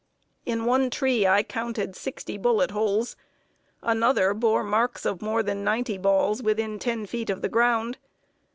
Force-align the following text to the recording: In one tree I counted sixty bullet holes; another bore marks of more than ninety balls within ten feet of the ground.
In 0.47 0.65
one 0.65 0.89
tree 0.89 1.27
I 1.27 1.43
counted 1.43 1.95
sixty 1.95 2.35
bullet 2.35 2.71
holes; 2.71 3.15
another 3.83 4.33
bore 4.33 4.63
marks 4.63 5.05
of 5.05 5.21
more 5.21 5.43
than 5.43 5.63
ninety 5.63 5.99
balls 5.99 6.41
within 6.41 6.79
ten 6.79 7.05
feet 7.05 7.29
of 7.29 7.43
the 7.43 7.49
ground. 7.49 7.99